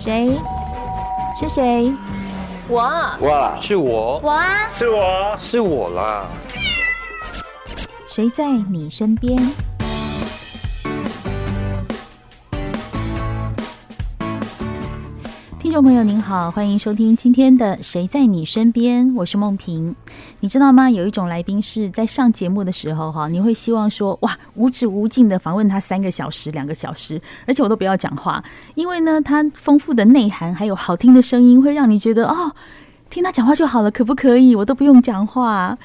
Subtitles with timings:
[0.00, 0.34] 谁？
[1.38, 1.92] 是谁？
[2.68, 2.80] 我。
[3.20, 4.18] 我，是我。
[4.22, 6.26] 我啊，是我，是我啦。
[8.08, 9.36] 谁在你身边？
[15.70, 19.94] 听众朋友您好，欢迎收听今天的《谁在你身边》，我是梦萍。
[20.40, 20.90] 你知道吗？
[20.90, 28.42] 有一种来宾是在上节目的时候，哈，你会希望说，哇，无止无尽的访问他三个小时、两个小时，而且我都不要讲话，
[28.74, 32.50] 因为呢，他丰富的内涵还有好听的声音，会让你觉得哦，
[33.08, 34.56] 听他讲话就好了，可不可以？
[34.56, 35.78] 我都不用讲话。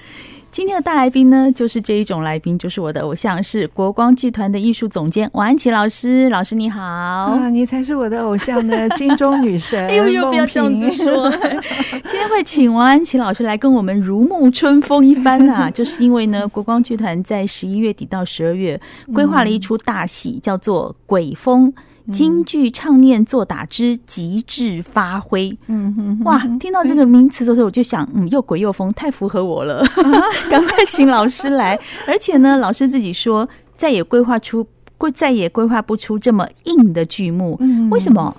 [0.55, 6.29] 今天的大来宾呢，就是这一种来宾，就是我的偶像，是国光剧团的艺术总监王安琪老师。
[6.29, 9.85] 老师你好，啊，你才是我的偶像呢， 金钟女神。
[9.85, 11.29] 哎呦呦，不要这样子说。
[12.07, 18.79] 今天会请王安琪老师来跟我们如沐春风一番啊， 就是因为呢，国光剧团在十一月底到十二月
[19.13, 21.69] 规划了一出大戏，叫做《鬼风》。
[22.11, 26.37] 京剧唱念做打之极致发挥，嗯哼，哇！
[26.59, 29.83] 听到这个名词的时候，我就想，嗯，又鬼又疯，太符合我了，
[30.49, 31.79] 赶快请老师来。
[32.07, 34.65] 而且呢，老师自己说，再也规划出，
[35.13, 38.35] 再也规划不出这么硬的剧目，为什么？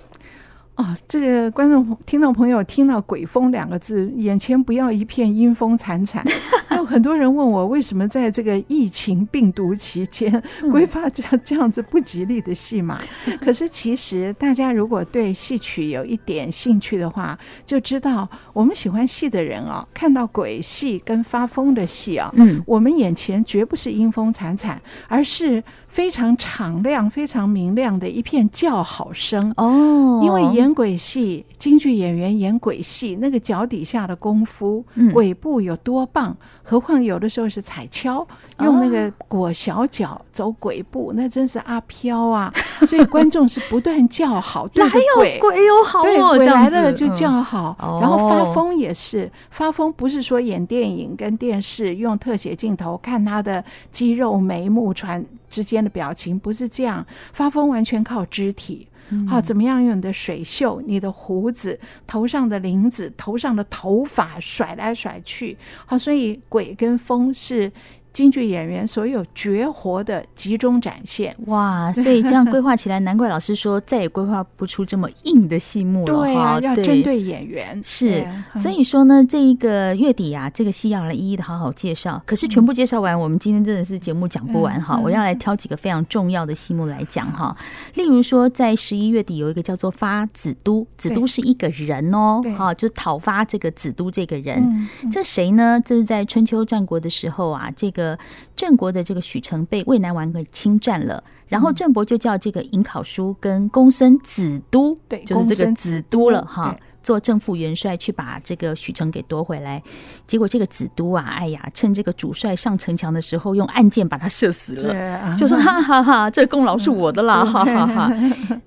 [0.77, 6.23] 哦，这个观众、听众朋友听到“鬼风”两个字，眼前不要一片阴风惨惨。
[6.77, 10.31] 有很多人问我，为什么在这个疫情病毒期间
[10.71, 13.01] 规划这样这样子不吉利的戏码？
[13.41, 25.65] 可是其实大家如果对戏曲有一点兴趣的话，就知道我们喜欢戏的人哦，看到鬼戏跟发疯的戏啊，嗯，我们眼前绝不是阴风惨惨，而是。
[25.97, 29.51] 非常敞亮、非常明亮的一片叫好声。
[29.57, 38.27] 哦，因为演鬼戏，京剧演员演鬼戏，那个脚底下的功夫，鬼步有多棒，何况有的时候是踩跷，
[38.61, 42.53] 用那个裹小脚走鬼步，那真是阿飘啊！
[42.87, 58.87] 所以观众是不断叫好，对着 鬼，鬼有好，对鬼来了就叫好，然后发疯也是发疯，不是说演电影跟电视用特写镜头看他的肌肉眉目传之间的表情，不是这样，发疯完全靠肢体。
[59.29, 65.57] 好，怎么样用你的水袖、你的胡子、头上的翎子、头上的头发甩来甩去？
[65.87, 67.73] 好，所以鬼跟风是。
[68.17, 71.93] 京剧演员所有绝活的集中展现，哇！
[71.93, 76.21] 所以这样规划起来，难怪老师说再也规划不出这么硬的戏目了。
[76.21, 77.79] 对啊，要针对演员。
[77.85, 82.23] 是，所以说呢，这一个月底啊，这个戏要来一一的好好介绍。
[82.25, 84.99] 可是全部介绍完，我们今天真的是节目讲不完哈。
[85.05, 87.55] 我要来挑几个非常重要的戏目来讲哈。
[87.97, 94.89] 例如说，在十一月底有一个叫做发子都，子都是一个人哦，好，就讨伐这个子都这个人。
[95.13, 95.79] 这谁呢？
[95.85, 98.06] 这是在春秋战国的时候啊，这个。
[98.55, 106.77] 郑国的这个许城被魏南王给侵占了，然后郑伯就叫这个尹考叔跟公孙子都，对，就是这个子都了哈。
[107.07, 109.81] 做正副元帅去把这个许城给夺回来，
[110.27, 118.13] 结果这个子都啊，哎呀，趁这个主帅上城墙的时候，用暗箭把他射死了，就说哈哈哈，这功劳是我的啦， 哈哈哈。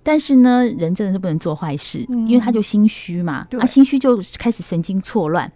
[0.01, 5.51] 但是呢，人真的是不能做坏事，因为他就心虚嘛，啊，心虚就开始神经错乱，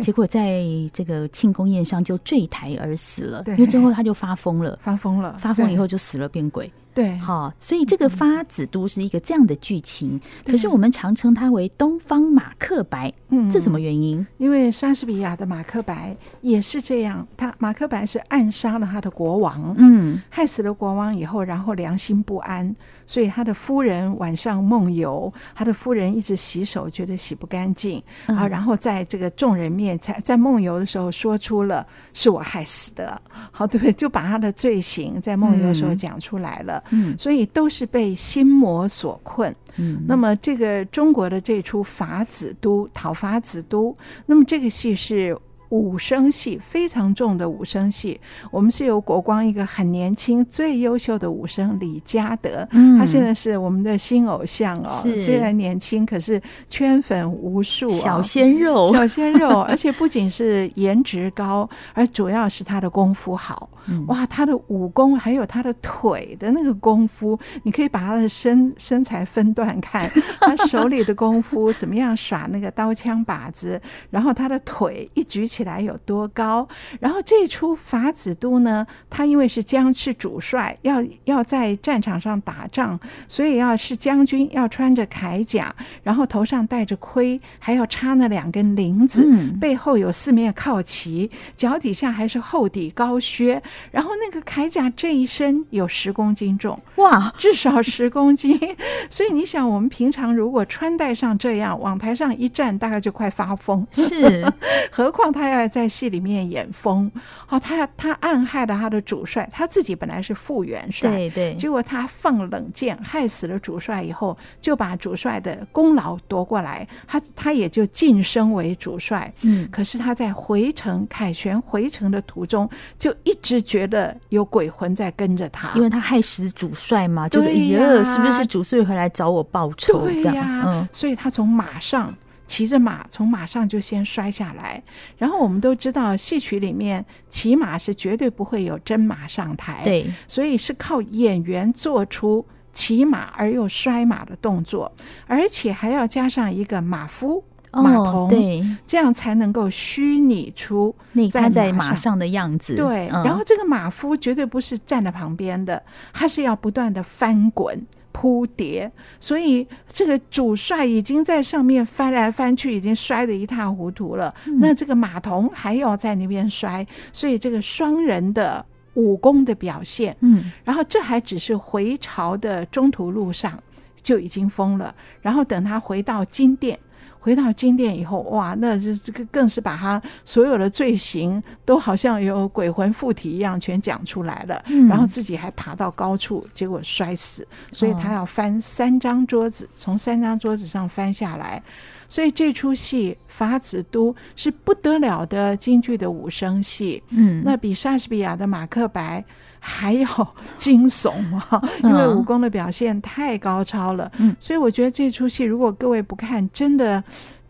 [0.00, 6.72] 结果在这个庆功宴上就坠台而死了，因为最后他就发疯了，发疯了，发疯以后就死了，变鬼。
[6.94, 14.24] 对，好，所以这个发子都是一个这样的剧情，可是我们常称它为东方马克白，嗯，这什么原因？
[14.36, 22.74] 因为莎士比亚的马克白也是这样，他马克白是暗杀了他的国王，嗯，害死了国王以后，然后良心不安，
[23.06, 33.18] 所以他的夫人晚上梦游，他的夫人一直洗手，觉得洗不干净，啊，然后在这个众人面前，在梦游的时候说出了是我害死的，
[33.50, 33.92] 好，对不对？
[33.94, 36.80] 就把他的罪行在梦游的时候讲出来了。
[36.80, 36.81] 嗯，
[37.18, 39.54] 所以都是被心魔所困。
[39.76, 45.36] 嗯，那么这个中国的这出法子都讨伐子都，那么这个戏是。
[45.72, 48.20] 武生戏非常重的武生戏，
[48.50, 55.00] 我们是由国光一个很年轻、最优秀的武生李嘉德，嗯，他现在是我们的新偶像哦。
[55.02, 56.38] 是虽然年轻，可是
[56.68, 63.70] 圈粉无数，哦，小鲜肉，小鲜肉，而且不仅是颜值高，而主要是他的功夫好。
[63.86, 73.80] 嗯、哇，他的武功还有他的腿的那个功夫，你可以把他的身 身材分段看， 他手里的功夫怎么样耍那个刀枪把子，
[74.10, 75.62] 然后他的腿一举起。
[75.62, 76.66] 来有多高？
[76.98, 89.24] 然后这出法子都呢，他因为是将是主帅，要要在战场上打仗，所以要是将军要穿着铠甲，然后头上戴着盔，还要插那两根翎子，
[89.60, 98.58] 背后有四面靠旗，脚底下还是厚底高靴，然后那个铠甲这一身有十公斤重，哇，至少十公斤。
[99.10, 103.86] 所以你想，我们平常如果穿戴上这样往台上一站，大概就快发疯。
[103.92, 104.44] 是，
[104.90, 107.10] 何况他要在戏里面演疯，
[107.46, 119.32] 好、哦，他他暗害了他的主帅，他自己本来是副元帅，对对，结果他放冷箭害死了主帅以后，就把主帅的功劳夺过来，他他也就晋升为主帅。
[119.42, 130.04] 嗯，可是他在回城凯旋回城的途中，就一直觉得有鬼魂在跟着他，因为他害死主帅嘛，对呀、啊，是不是主帅回来找我报仇？
[130.04, 132.14] 对呀、啊，嗯，所以他从马上
[132.46, 134.82] 骑着马，从马上就先摔下来。
[135.16, 144.90] 然后我们都知道，戏曲里面骑马是绝对不会有真马上台，对，所以是靠演员做出骑马而又摔马的动作，
[145.26, 147.44] 而且还要加上一个马夫。
[147.72, 150.94] 马童、哦，对，这样才能够虚拟出
[151.32, 152.74] 他在马上的样子。
[152.76, 155.82] 对，嗯、然后这个马夫绝对不是站在旁边的，
[156.12, 164.34] 他是要不断的翻滚、扑跌，所以这个主帅已经在上面翻来翻去，已经摔得一塌糊涂了。
[164.46, 168.62] 嗯、那这个马童还要在那边摔，所以这个双人的
[168.94, 173.58] 武功的表现，嗯，然后这还只是回朝的中途路上
[174.02, 176.78] 就已经疯了，然后等他回到金殿。
[177.22, 184.60] 回到金殿以后，哇，那这这个更是把他所有的罪行都好像有鬼魂附体一样，全讲出来了。
[184.66, 191.62] 嗯、然后自己还爬到高处，结果摔死，所以他要翻三张桌子，哦、从三张桌子上翻下来。
[192.08, 197.02] 所以这出戏《法子都》是不得了的京剧的武生戏。
[197.10, 199.20] 嗯，那比莎士比亚的《马克白》
[199.64, 201.62] 还要惊悚啊！
[201.84, 207.02] 因为武功的表现太高超了，嗯，所以我觉得这出戏如果各位不看，真的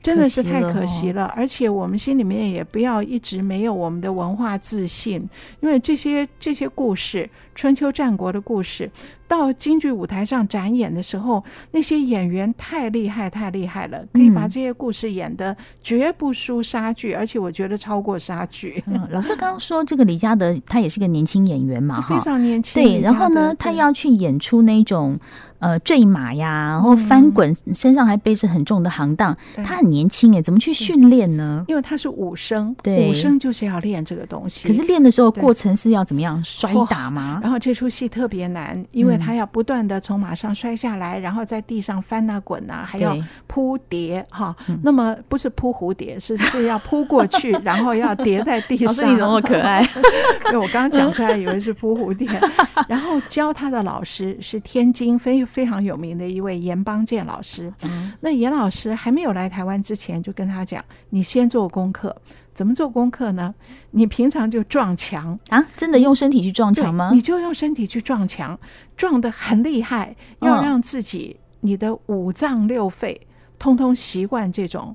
[0.02, 1.32] 真的是太可惜了。
[1.34, 5.26] 而且我们心里面也不要一直没有我们的文化自信，
[5.60, 8.90] 因为这些这些故事，春秋战国的故事。
[9.28, 18.84] 到京剧舞台上展演的时候，那些演员太厉害，太厉害了，可以把这些故事演的绝不输莎剧，而且我觉得超过莎剧。
[18.86, 22.74] 嗯，老师刚刚说这个李嘉德，他也是个年轻演员嘛， 非常年轻。
[22.74, 25.18] 对，然后呢，他要去演出那种
[25.60, 29.34] 呃坠马呀，然后翻滚，身上还背着很重的行当，
[29.64, 31.64] 他很年轻哎，怎么去训练呢？
[31.68, 34.68] 因为他是武生，对，武生就是要练这个东西。
[34.68, 37.40] 可是练的时候过程是要怎么样摔打吗？
[37.42, 39.18] 然后这出戏特别难，因为。
[39.22, 43.16] 他要不断的从马上摔下来，然后在地上翻啊滚啊，还要
[43.46, 44.56] 扑蝶哈。
[44.82, 48.86] 那么不是扑蝴蝶，是是要扑过去，然后要 叠在地上。
[48.88, 49.88] 老师你怎么可爱？
[50.50, 52.26] 对我刚刚讲出来以为是扑蝴蝶。
[52.88, 57.72] 然后教他的老师是天津非非常有名的一位严邦建老师。
[58.18, 62.16] 那严老师还没有来台湾之前，就跟他讲：“你先做功课。”
[62.54, 63.54] 怎么做功课呢？
[63.92, 65.66] 你平常就撞墙啊？
[65.76, 67.10] 真的用身体去撞墙吗？
[67.12, 68.58] 你就用身体去撞墙，
[68.96, 73.26] 撞得很厉害，要让自己你的五脏六肺
[73.58, 74.94] 通通习惯这种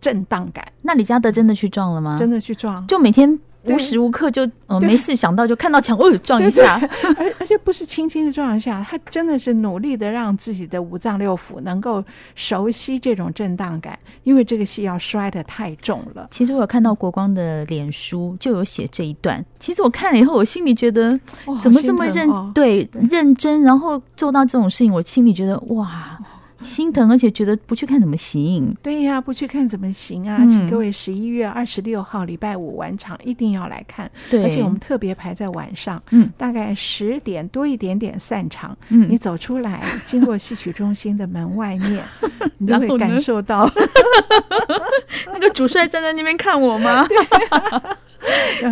[0.00, 0.72] 震荡感。
[0.82, 2.16] 那李嘉德真的去撞了吗？
[2.18, 3.38] 真的去撞，就每天。
[3.66, 6.80] 无时无刻就呃没事想到就看到墙哦撞一下，
[7.18, 12.04] 而而且不是轻轻的撞一下，他真的是努力的让自己的五脏六腑能够
[12.34, 16.28] 熟悉这种震荡感，因为这个戏要摔的太重了。
[16.30, 21.18] 其实我有看到国光的脸书就有写这一段，其实我看了以后，我心里觉得
[21.60, 26.18] 怎么这么认、对认真，然后做到这种事情，我心里觉得哇。
[26.62, 28.74] 心疼，而且觉得不去看怎么行？
[28.82, 30.38] 对呀，不去看怎么行啊？
[30.46, 34.10] 请各位十一月二十六号礼拜五晚场一定要来看。
[34.30, 38.76] 对，而且我们特别排在晚上，嗯，大概十点多一点点散场。
[38.88, 42.02] 嗯，你走出来，经过戏曲中心的门外面，
[42.58, 43.70] 你就会感受到
[45.32, 47.06] 那个主帅站在那边看我吗？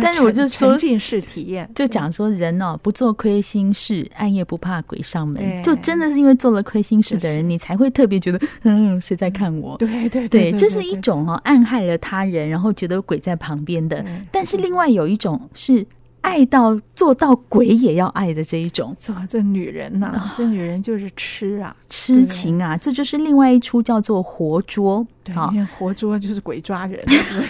[0.01, 5.63] 但是我就说沉浸式体验，就讲说人哦，不做亏心事，暗夜不怕鬼上门。
[5.63, 9.77] 就真的是因为做了亏心事的人，你才会特别觉得，嗯，谁在看我？
[9.77, 14.03] 对对对，这是一种哦，暗害了他人，然后觉得鬼在旁边的。
[14.31, 15.85] 但是另外有一种是。
[16.25, 25.01] 爱到做到鬼也要爱的这一种，这这女人呐、啊，这女人就是痴啊，痴情啊，这就是另外一出叫做《活捉》。
[25.23, 26.99] 对，活捉就是鬼抓人。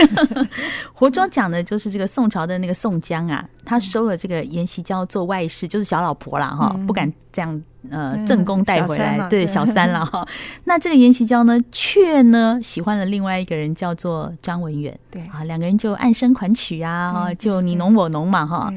[0.98, 7.62] 活捉讲的就是这个宋朝的那个宋江啊，他收了这个阎锡娇做外室，就是小老婆啦哈，不敢这样。
[7.92, 10.28] 呃，正宫带回来，嗯、对小三了哈。
[10.66, 14.98] 那这个阎锡娇呢，却呢喜欢了另外一个人，叫做张文远。
[15.12, 18.74] 对啊，两个人就暗生款曲啊，就你侬我侬嘛哈。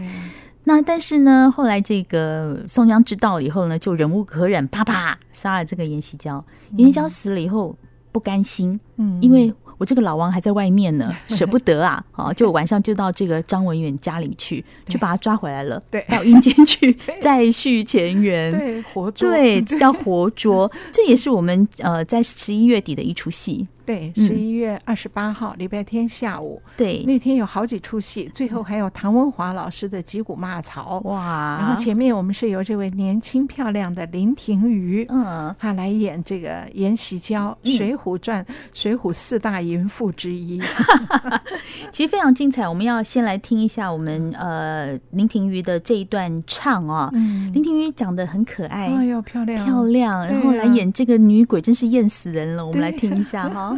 [0.64, 6.44] 那但是呢，后来这个宋江知道了以后呢，就忍无可忍，啪啪杀了这个阎锡娇。
[6.76, 7.74] 阎锡娇死了以后
[8.12, 16.92] 不甘心，嗯，因为我这个老王还在外面呢， 舍不得啊，啊，就晚上就到这个张文远家里去，就把他抓回来了，对，到阴间去
[17.22, 23.66] 再续前缘，对，活捉，对，叫活捉， 这也是我们呃在十一月底的一出戏。
[23.88, 31.56] 对，十一月二十八号礼拜天下午，对，那天有好几出戏，最后还有唐文华老师的击鼓骂曹，哇！
[31.58, 40.60] 然后前面我们是由这位年轻漂亮的林婷瑜，嗯，她来演这个延禧娇，《水浒传》水浒四大淫妇之一，
[41.90, 42.68] 其实非常精彩。
[42.68, 49.64] 我们要先来听一下我们呃林婷瑜的这一段唱啊，嗯，林婷瑜长得很可爱，哎呦漂亮。
[49.64, 52.66] 漂亮，然后来演这个女鬼，真是艳死人了。
[52.66, 53.74] 我们来听一下哈。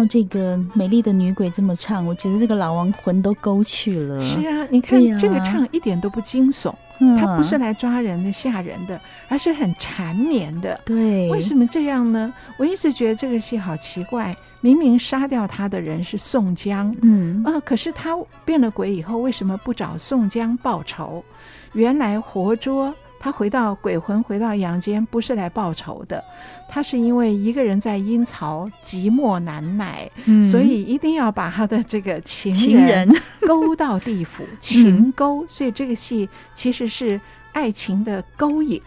[0.00, 4.22] 到这个美丽的女鬼这么唱，我觉得这个老王魂都勾去了。
[4.24, 6.74] 是啊，你看这个唱一点都不惊悚，
[7.18, 10.80] 他不是来抓人的、吓人的，而是很缠绵的。
[10.86, 12.32] 对，为什么这样呢？
[12.56, 18.16] 我一直觉得这个戏好奇怪，明明杀掉他的人是宋江，嗯啊，可是他
[18.46, 21.22] 变了鬼以后，为什么不找宋江报仇？
[21.74, 22.94] 原来活捉。
[23.20, 26.24] 他回到鬼魂回到阳间，不是来报仇的，
[26.68, 33.08] 他是因为一个人在阴曹寂寞难耐，嗯、所以一定要把他的这个情人
[33.46, 35.44] 勾到地府，情， 情勾。
[35.46, 37.20] 所以这个戏其实是
[37.52, 38.80] 爱情的勾引，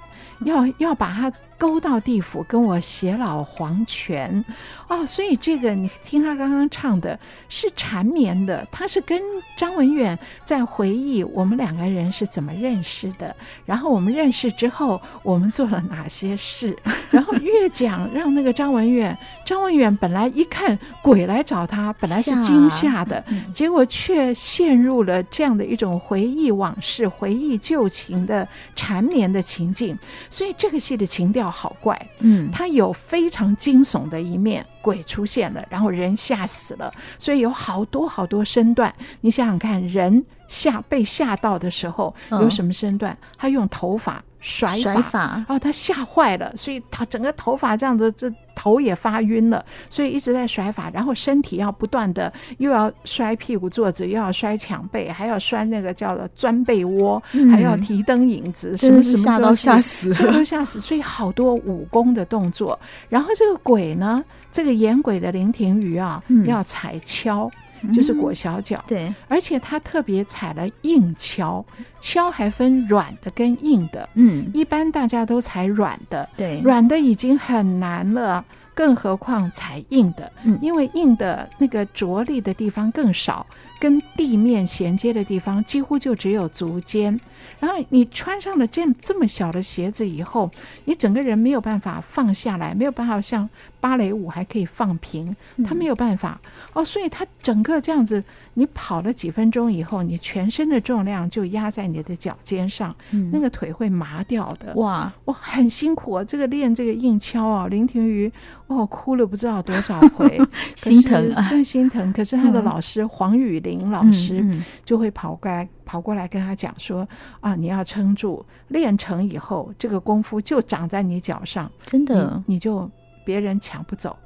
[0.43, 1.31] 要要把他。
[1.57, 4.43] 勾到地府跟我偕老黄泉。
[4.88, 7.17] 哦，所以这个你听他刚刚唱的
[7.50, 9.22] 是缠绵的，他是跟
[9.57, 16.77] 张文远在回忆我们两个人是怎么认识的，然后我们认识之后我们做了哪些事，
[17.10, 29.98] 然后越讲让那个张文远，张文远本来一看鬼来找他，本来是惊吓的，结果却陷入了这样的一种回忆往事、回忆旧情的缠绵的情境，
[30.29, 31.42] 所以这个戏的情调。
[31.50, 38.93] 好怪，嗯，他有非常惊悚的一面，鬼出现了，然后人吓死了，所以有好多好多身段。
[39.21, 43.17] 你想想看，人吓被吓到的时候有什么身段？
[43.38, 44.23] 他用头发。
[44.43, 62.77] 甩法，哦、他吓坏了，所以他整个头发这样子，这头也发晕了，所以一直在甩法，然后身体要不断的又要摔屁股坐着，又要摔墙背，还要摔那个叫做钻被窝，嗯、还要提灯影子，什么什么吓都吓死，吓都吓死，所以好多武功的动作。
[63.07, 64.21] 然后这个鬼呢，
[64.51, 67.50] 这个演鬼的林庭瑜啊，嗯、要踩跷。
[67.91, 71.65] 就是裹小脚，嗯，对，而且他特别踩了硬跷，
[71.99, 83.45] 跷还分软的跟硬的，嗯，一般大家都踩软的，对，软的已经很难了，更何况踩硬的，嗯，因为硬的那个着力的地方更少，
[83.79, 87.19] 跟地面衔接的地方几乎就只有足尖，
[87.59, 90.49] 然后你穿上了这这么小的鞋子以后，
[90.85, 93.49] 你整个人没有办法放下来，没有办法像。
[93.83, 95.35] 芭蕾舞还可以放平，
[95.67, 98.24] 他没有办法、嗯、哦，所以他整个这样子，
[98.56, 104.74] 你跑了几分钟以后，你全身的重量就压在你的脚尖上，嗯、那个腿会麻掉的。
[104.75, 106.24] 哇，哇，很辛苦啊！
[106.24, 108.32] 这个练这个硬敲啊，林庭瑜
[108.68, 110.39] 哦，哭了不知道多少回，
[110.75, 112.12] 心疼啊，真心疼。
[112.12, 114.44] 可是他的老师、嗯、黄雨玲老师
[114.84, 117.08] 就会跑过来，跑过来跟他讲说
[117.39, 122.89] 啊，你要撑住，练成以后，这个功夫就长在你脚上，真的，你，你就。
[123.25, 124.18] 别人抢不走，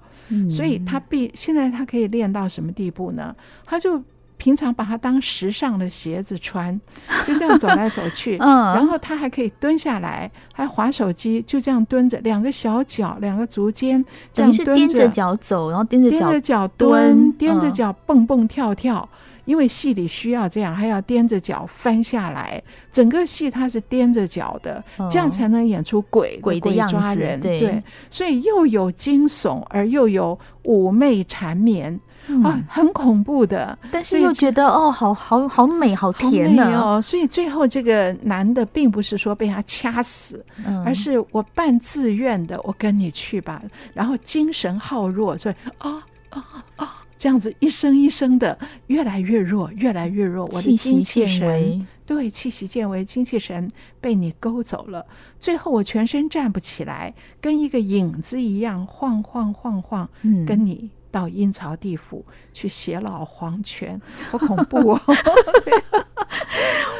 [0.50, 3.36] 所以他必现在他可以练到什么地步呢？
[3.66, 4.02] 他就
[4.38, 6.80] 平常把它当时尚的鞋子穿，
[7.26, 8.38] 就这样走来走去。
[8.76, 19.10] 然后他还可以蹲下来，还滑手机，就这样蹲着，两个小脚，两个足尖，这样蹲着脚走，然后踮着脚蹲，踮着脚蹦蹦跳跳。
[19.48, 22.62] 因为戏里需要这样，还要踮着脚翻下来，
[22.92, 27.40] 整个戏他是踮着脚的，哦、这样才能演出鬼鬼的样子，鬼抓人。
[27.40, 33.80] 对，对，所以又有惊悚，而又有妩媚缠绵、嗯、啊，很恐怖的。
[33.90, 36.98] 但是又觉得哦，好好好美，好甜呢、啊。
[36.98, 37.02] 哦。
[37.02, 43.62] 所以最后这个男的并不是说被他掐死，嗯、而是我半自愿的，我跟你去吧。
[43.94, 46.44] 然后精神耗弱，所以啊啊
[46.76, 46.96] 啊。
[47.18, 48.58] 啊这样子一声一声的
[48.88, 50.46] 越来越弱，越来越弱。
[50.54, 53.70] 我的精气神，对，气息渐微，精气神
[54.00, 55.06] 被你勾走了。
[55.40, 65.02] 最后我全身站不起来，跟一个影子一样晃晃晃晃，嗯，跟你到阴曹地府去偕老黄泉， 好恐怖哦！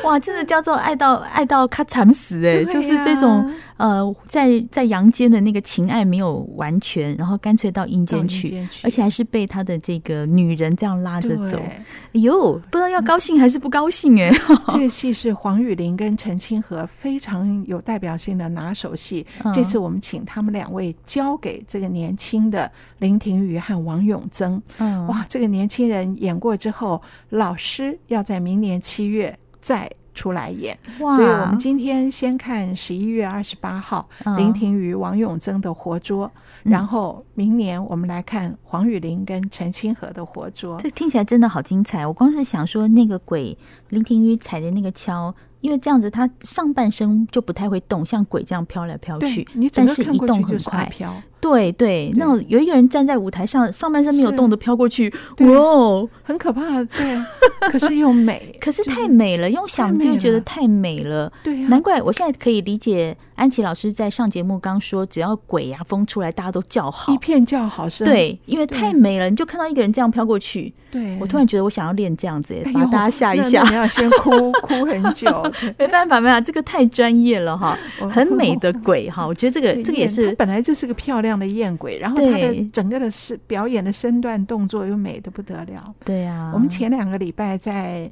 [0.04, 3.54] 哇，真的叫做爱到爱到咔惨死 哎，就是这种。
[3.78, 11.58] 呃，在在阳间的那个情爱没有完全，然后干脆到阴间去，去，而且还是被他的这个女人这样拉着走。
[11.58, 14.30] 哎呦，不知道要高兴还是不高兴哎。
[14.50, 19.26] 嗯、 这个戏是黄雨玲跟陈清河非常有代表性的拿手戏。
[19.44, 24.62] 嗯、这次我们请他们两位交给这个年轻的林庭瑜和王永增。
[24.80, 29.90] 嗯，哇，这个年轻人演过之后，老师要在明年七月再。
[30.18, 36.30] 出来演，所以我们今天先看十一月二十八号林庭瑜、王永增的活捉，
[36.64, 40.82] 然后明年我们来看黄雨玲跟陈清河的活捉。
[40.82, 42.06] 这听起来真的好精彩！
[42.08, 43.56] 我光是想说那个鬼
[43.90, 50.92] 林庭瑜踩的那个跷，因为这样子他上半身就不太会动，像鬼这样飘来飘去，但是一动很快。
[51.40, 56.84] 对对，那有一个人站在舞台上，上半身没有动的飘过去，哇，很可怕。
[56.84, 57.18] 对，
[57.72, 61.32] 可是又美， 可是太美了，用想就觉得太美了。
[61.44, 68.06] 对呀，难怪我现在可以理解安琪老师在上节目刚说，只要鬼呀风出来，大家都叫好，一片叫好声。
[68.08, 70.74] 对，因为太美了，你就看到一个人这样飘过去。
[70.90, 73.62] 对，我突然觉得我想要练这样子，把大家吓一吓。
[73.70, 75.30] 你要先哭哭很久，
[75.78, 77.78] 没办法，没办法，这个太专业了哈，
[78.10, 81.27] 很美的鬼哈，我觉得这个这个也是本来就是个漂亮。
[81.36, 85.92] 的艳鬼，然后他的整个的是表演的身段动作又美得不得了。
[86.06, 88.08] 对啊，我们前两个礼拜在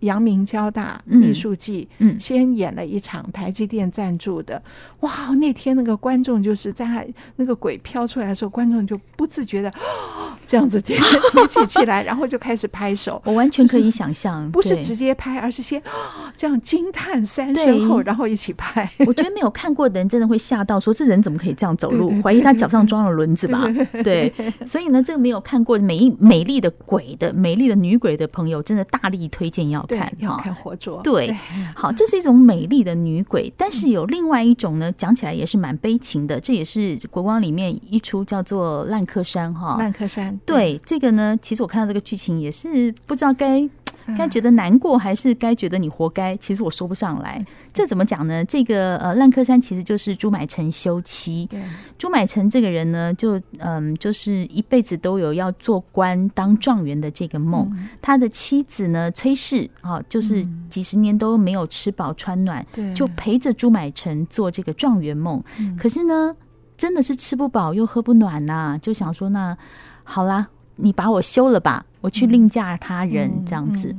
[0.00, 4.62] 阳明交大艺术季，嗯，先演了一场台积电赞助的。
[5.00, 7.06] 哇，那天那个观众就是在
[7.36, 9.72] 那个鬼飘出来的时候，观众就不自觉的
[10.46, 10.94] 这样子提
[11.48, 13.20] 起起来， 然后就开始拍手。
[13.24, 15.80] 我完全可以想象，不是直接拍，而是先
[16.36, 18.90] 这样惊叹三声后，然后一起拍。
[19.06, 22.10] 我觉得没有看过的人真的会吓到，说这人怎么可以这样走路？
[22.22, 23.64] 怀疑他脚上装了轮子吧？
[24.02, 24.32] 对，
[24.66, 31.02] 所以呢，这个没有看过美美丽的鬼的美丽的女鬼的朋友，真的大力推荐要看，要看活捉。
[31.02, 31.34] 对，
[31.74, 34.92] 好，这是一种美丽的女鬼，但是有另外一种呢。
[34.98, 39.76] 讲起来也是蛮悲情的，这也是国光里面一出叫做《烂柯山》哈。
[39.78, 43.68] 烂柯山，对这个呢，其实我看到这个剧情也是不知道该
[44.16, 46.36] 该觉得难过，还是该觉得你活该。
[46.38, 48.44] 其实我说不上来，这怎么讲呢？
[48.44, 51.48] 这个呃，烂柯山其实就是朱买臣休妻。
[51.96, 57.70] 朱买臣这个人呢，就嗯，就是一辈子都有要做官当状元的这个梦。
[58.02, 65.42] 他的妻子呢，崔氏啊，就是几十年都没有吃饱穿暖，就陪着朱买臣做这个状元梦。
[65.78, 66.36] 可是呢，
[66.76, 69.56] 真的是吃不饱又喝不暖呐，就想说那
[70.04, 71.84] 好啦，你把我休了吧。
[72.00, 73.92] 我去另嫁他人这样子，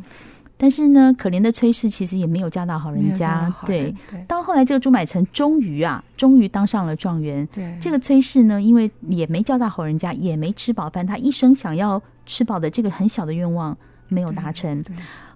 [0.55, 3.53] 但是呢，可怜的崔氏其实也没有嫁到好人家。
[3.65, 3.93] 对，
[4.25, 7.45] 到后来这个朱买臣终于啊，终于当上了状元。
[7.51, 14.81] 对，这个崔氏呢，因为也没嫁到好人家，也没吃饱饭，他一生想要吃饱的这个很小的愿望没有达成。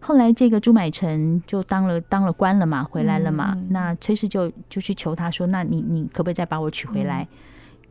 [0.04, 3.58] 后来这个朱买臣就当了当了官了嘛，回来了嘛。
[3.70, 7.28] 那崔氏就就去求他说：“那你你可不可以再把我娶回来？”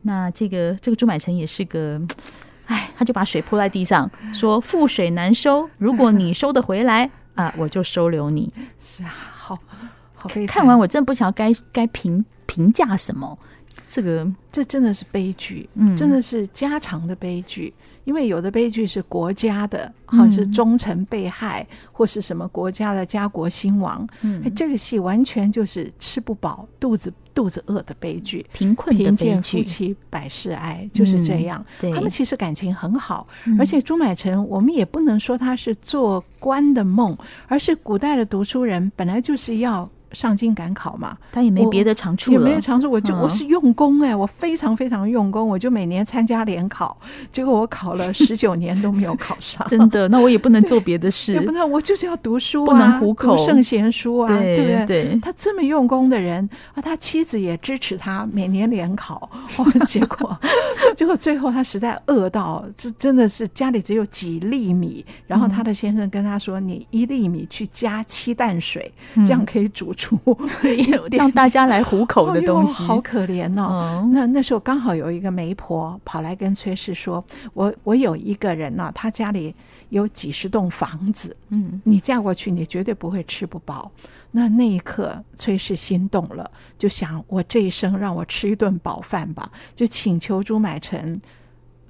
[0.03, 2.01] 那这个这个朱买臣也是个。
[2.67, 9.59] 哎，他就把水泼在地上，说：“覆水难收，如果你收得回来 啊，我就收留你。”是啊，好
[10.15, 10.47] 好悲。
[10.47, 13.37] 看完我真不晓得该该评评价什么。
[13.93, 17.75] 这个这真的是悲剧，嗯，真的是家常的悲剧。
[18.05, 24.09] 因为有的悲剧是国家的，好像是忠臣被害，嗯、或是什么国家的家国兴亡。
[24.23, 28.97] 嗯，这个戏完全就是吃不饱、肚子肚子饿的悲剧，贫困。
[28.97, 31.65] 贫贱夫妻百事哀，就是这样。
[31.83, 39.89] 嗯、他们其实感情很好，嗯、而且朱买臣，我们也不能说他是做官的梦，而是古代的读书人本来就是要。
[40.13, 42.91] 上京赶考嘛，他也没别的长处了，也没有长处。
[42.91, 46.97] 我就我是用功哎，我非常非常用功，我就每年参加联考，
[47.31, 49.67] 结果我考了 十九年都没有考上。
[49.69, 54.87] 真的，那我也不能 做别的事，也不能，我就是要读书啊，不能糊口，读圣贤书啊，对不对？
[54.87, 55.21] 对。
[55.21, 60.39] 他这么用功的人啊，他妻子也支持他每年联考， 哦，结果
[60.97, 68.93] 结果最后他实在饿到，这真的是家里只有几粒米，然后他的先生跟他说：“你一粒米去加七担水，
[69.25, 70.02] 这样可以煮。”出
[71.13, 74.09] 让大家来糊口的东西，好可怜哦。
[74.13, 79.55] 那那时候刚好有一个媒婆跑来跟崔氏说：“我我有一个人呢，他家里
[79.91, 83.91] 有几十栋房子，嗯，你嫁过去，你绝对不会吃不饱。”
[84.35, 91.21] 那那一刻，崔氏心动了，就想我这一生让我吃一顿饱饭吧，就请求朱买臣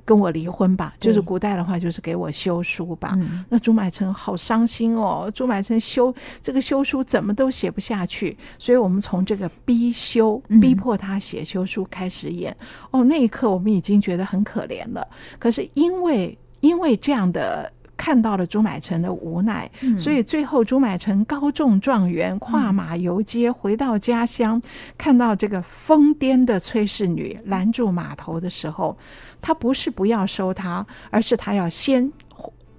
[0.05, 3.13] 跟我离婚吧，就是古代的话就是给我休书吧。
[3.15, 6.13] 嗯、那朱买臣好伤心哦，朱买臣休
[6.43, 12.55] 这个休书怎么都写不下去，所以我们从这个逼休，逼迫他写休书开始演。
[12.91, 15.07] 嗯、哦，那一刻我们已经觉得很可怜了。
[15.39, 24.63] 可是因为因为这样的看到了朱买臣的无奈，嗯、所以最后朱买臣高中状元，跨马游街，回到家乡，嗯、
[24.99, 28.99] 看到这个疯癫的崔氏女拦住码头的时候。
[29.43, 32.11] 他不是不要收他，而是他要先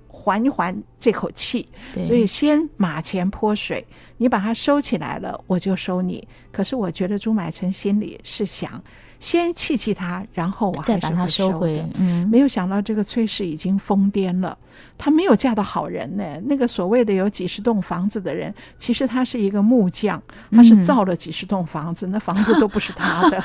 [0.08, 3.86] 缓一缓这口气，对所以先马前泼水。
[4.18, 6.26] 你把它收起来了，我就收你。
[6.52, 8.82] 可是我觉得朱买臣心里是想。
[9.24, 11.90] 先气气他，然后我还是会收的，再把他收回。
[11.98, 14.58] 嗯，没有想到这个崔氏已经疯癫了，
[14.98, 16.26] 她没有嫁到好人呢。
[16.46, 23.42] 那个所谓的有几十栋房子的人，其实他是一个木匠，他是造了几十栋房子，嗯、那房子都不是他的。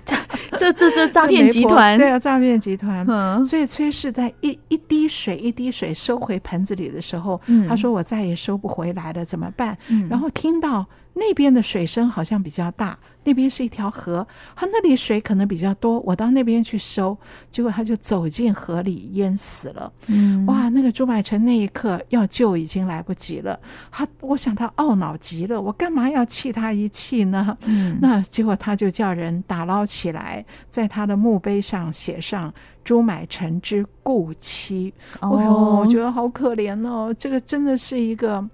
[0.58, 3.02] 这这这诈骗集团， 对啊，诈骗集团。
[3.08, 10.84] 嗯，所以崔氏在一一滴水一滴水收回盆子里的时候，嗯、他说：“我再也收不回来了，怎么办？”嗯、然后听到。
[11.14, 17.16] 那边的水声好像比较大，那边是一条河，他那里水可能比较多，我到那边去收，
[17.52, 19.92] 结果他就走进河里淹死了。
[20.08, 23.58] 嗯，哇，那个朱买臣那一刻要救已经来不及了，
[23.92, 27.56] 他我想他懊恼极了，我干嘛要气他一气呢？
[27.62, 34.92] 嗯，那结果他就叫人打捞起来，在他的墓碑上写上“朱买臣之故妻”。
[35.22, 38.44] 哦，哎呦，我觉得好可怜哦，这个真的是一个。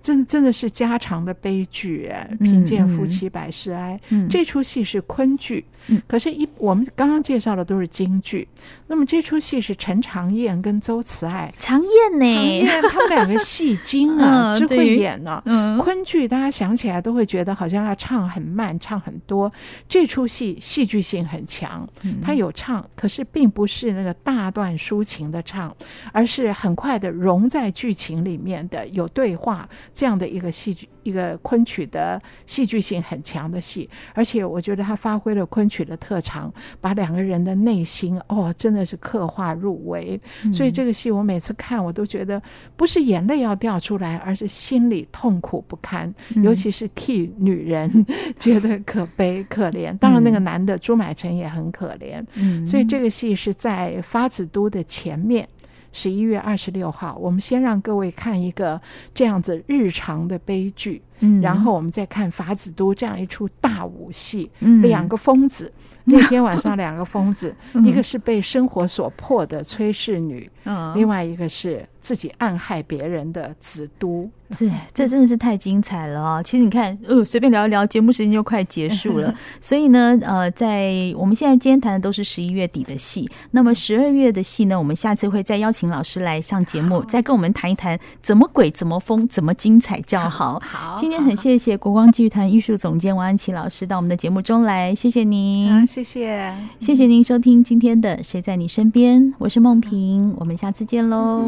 [0.00, 4.00] 真真的是家常的悲剧哎，贫贱夫妻百事哀。
[4.30, 8.46] 这出戏是昆剧，嗯、可是一，一我们刚刚介绍的都是京剧。
[8.86, 12.26] 那么这出戏是陈长燕跟邹慈爱，长燕呢？
[12.26, 15.42] 长燕他们两个戏精啊，真会演呢、啊。
[15.44, 19.52] 嗯、昆剧大家想起来都会觉得好像要唱很慢，唱很多。
[19.88, 21.86] 这出戏戏剧性很强，
[22.22, 25.74] 他有唱，可是并不是那个大段抒情的唱，
[26.12, 29.68] 而是很快的融在剧情里面的有对话。
[29.92, 40.20] 这样的一个戏剧，一个昆曲的戏剧性很强的戏，而且我觉得他发挥了昆曲的特长，把两个人的内心哦，真的是刻画入微。
[40.44, 42.40] 嗯、所以这个戏我每次看，我都觉得
[42.76, 48.06] 不是眼泪要掉出来，而是心里痛苦不堪，嗯、尤其是替女人
[48.38, 49.96] 觉得可悲可怜。
[49.98, 52.24] 当然，那个男的朱买臣也很可怜。
[52.34, 55.48] 嗯、所以这个戏是在发子都的前面。
[55.90, 58.80] 十一月二十六号，我们先让各位看一个
[59.14, 65.72] 这样子日常的悲剧，嗯，然后我们再看法子都这样一出大武戏，嗯，两个疯子。
[66.10, 67.54] 那天晚上，两个疯子，
[67.84, 74.26] 一个是被生活所迫的崔氏女，嗯，另外一个是自己暗害别人的子都。
[74.58, 76.42] 对，这真的是太精彩了啊！
[76.42, 79.34] 其实你看，呃，随便聊一聊，节目时间就快结束了。
[79.60, 90.58] 所以呢，呃，在我们现在今天谈的都是十一月底的戏，那么十二月的戏呢，我们下次会再邀请老师来上节目，再跟我们谈一谈怎么鬼、怎么疯、怎么精彩叫好。
[90.60, 95.86] 好，今天很谢谢国光剧团艺术总监王安琪老师到我们的节目中来，谢谢您。
[95.86, 101.44] 谢谢，谢谢您收听今天的《谁在你身边》，我是梦萍，我们下次见喽。